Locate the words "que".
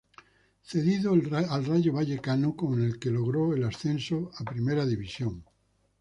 2.97-3.11